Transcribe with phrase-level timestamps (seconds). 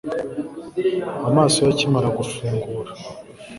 [1.29, 2.91] amaso ye akimara gufungura